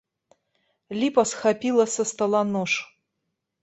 Ліпа 1.03 1.27
схапіла 1.33 1.85
са 1.99 2.09
стала 2.15 2.45
нож. 2.59 2.71